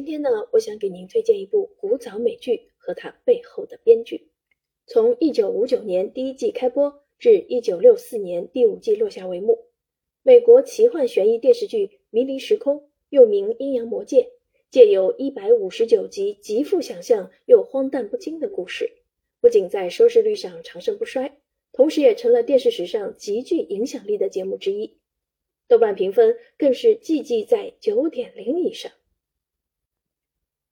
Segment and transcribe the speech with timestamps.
[0.00, 4.30] 今天呢，我想给您推荐一部古早美剧和它背后的编剧。
[4.86, 9.66] 从一九五九年第一季开播至一九六四年第五季落下帷幕，
[10.22, 12.76] 美国奇幻悬疑电视剧《迷离时空》
[13.10, 14.22] 又名《阴阳魔界》，
[14.70, 18.90] 借由一百五十九集极富想象又荒诞不经的故事，
[19.42, 21.36] 不仅在收视率上长盛不衰，
[21.72, 24.96] 同时也成了电视史上极具影响力的节目之一。
[25.68, 28.90] 豆瓣评分更是季季在九点零以上。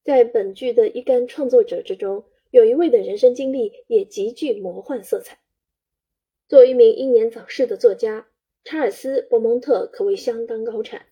[0.09, 5.39] 在本剧的一干创作者之中，有一位的人生经历也极具魔幻色彩。
[6.49, 8.27] 作为一名英年早逝的作家，
[8.65, 11.09] 查尔斯·伯蒙特可谓相当高产，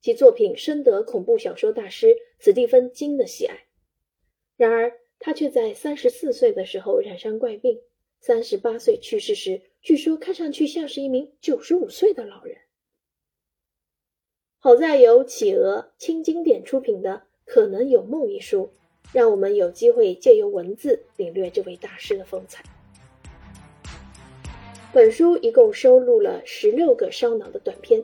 [0.00, 3.68] 其作品深得恐怖小说大师史蒂芬金的喜爱。
[4.56, 7.80] 然而，他却在三十四岁的时候染上怪病，
[8.18, 12.58] 三十八岁去世时，据说看上去像是一名九十五岁的老人。
[14.58, 17.28] 好在由企鹅轻经典出品的。
[17.44, 18.70] 可能有梦一书，
[19.12, 22.62] 让我们有机会借由文字领略这位大师的风采。
[24.92, 28.02] 本书一共收录了十六个烧脑的短篇，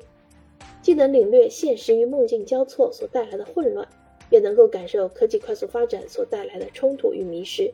[0.83, 3.86] 既能领略现实与梦境交错所带来的混乱，
[4.30, 7.70] 也能够感受科技快速发展所带来的冲突与迷失；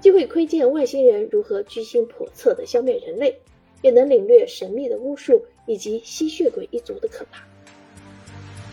[0.00, 3.36] 既会窥见外星人如何居心叵测地消灭人类，
[3.82, 7.44] 也能领略神秘的巫术以及吸血鬼一族的可怕。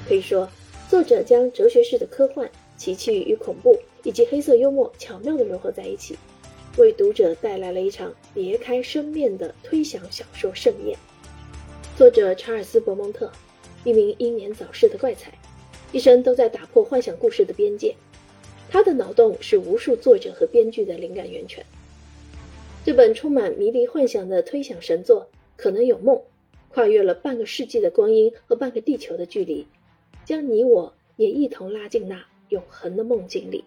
[0.08, 0.50] 可以说。
[0.92, 6.18] 作者将哲学式的科幻、奇趣与恐怖，以及黑色幽默巧妙地融合在一起，
[6.78, 11.00] 为读者带来了一场别开生面的推想小说盛宴。
[11.96, 13.32] 作者查尔斯·伯蒙特，
[13.86, 15.32] 一名英年早逝的怪才，
[15.94, 17.96] 一生都在打破幻想故事的边界。
[18.70, 21.66] 他的脑洞是无数作者和编剧的灵感源泉。
[22.84, 26.22] 这本充满迷离幻想的推想神作，可能有梦，
[26.68, 29.66] 跨越了半个世纪的光阴和半个地球的距离。
[30.32, 33.66] 将你我也一同拉进那永恒的梦境里。